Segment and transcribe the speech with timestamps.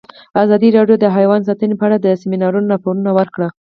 [0.43, 3.47] ازادي راډیو د حیوان ساتنه په اړه د سیمینارونو راپورونه ورکړي.